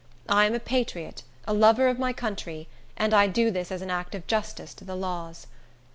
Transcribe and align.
I 0.27 0.45
am 0.45 0.55
a 0.55 0.59
patriot, 0.59 1.21
a 1.45 1.53
lover 1.53 1.87
of 1.87 1.99
my 1.99 2.11
country, 2.11 2.67
and 2.97 3.13
I 3.13 3.27
do 3.27 3.51
this 3.51 3.71
as 3.71 3.83
an 3.83 3.91
act 3.91 4.15
of 4.15 4.25
justice 4.25 4.73
to 4.73 4.83
the 4.83 4.95
laws." 4.95 5.45